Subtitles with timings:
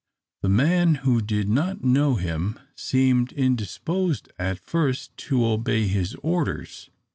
[0.41, 6.89] The man, who did not know him, seemed indisposed at first to obey his orders.